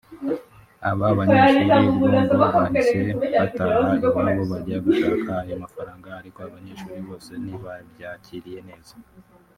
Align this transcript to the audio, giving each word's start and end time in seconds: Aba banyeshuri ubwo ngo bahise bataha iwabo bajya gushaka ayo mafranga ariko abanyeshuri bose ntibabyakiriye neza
Aba 0.89 1.07
banyeshuri 1.17 1.73
ubwo 1.89 2.05
ngo 2.23 2.35
bahise 2.41 2.97
bataha 3.35 3.89
iwabo 3.97 4.43
bajya 4.51 4.77
gushaka 4.85 5.31
ayo 5.41 5.55
mafranga 5.63 6.07
ariko 6.19 6.37
abanyeshuri 6.47 6.99
bose 7.07 7.31
ntibabyakiriye 7.43 8.59
neza 8.69 8.93